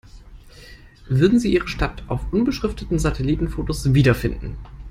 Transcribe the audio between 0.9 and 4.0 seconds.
Würden Sie Ihre Stadt auf unbeschrifteten Satellitenfotos